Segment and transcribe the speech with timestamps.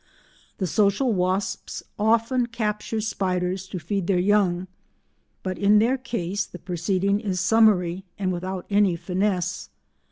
[0.57, 4.67] The social wasps often capture spiders to feed their young
[5.43, 9.69] but in their case the proceeding is summary and without any finesse.